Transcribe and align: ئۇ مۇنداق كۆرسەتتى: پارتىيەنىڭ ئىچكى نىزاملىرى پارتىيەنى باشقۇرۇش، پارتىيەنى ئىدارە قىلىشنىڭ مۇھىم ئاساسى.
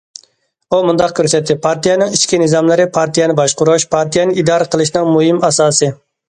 ئۇ 0.69 0.77
مۇنداق 0.85 1.11
كۆرسەتتى: 1.19 1.55
پارتىيەنىڭ 1.65 2.15
ئىچكى 2.17 2.39
نىزاملىرى 2.45 2.87
پارتىيەنى 2.95 3.37
باشقۇرۇش، 3.41 3.87
پارتىيەنى 3.93 4.39
ئىدارە 4.41 4.69
قىلىشنىڭ 4.73 5.13
مۇھىم 5.13 5.45
ئاساسى. 5.51 5.93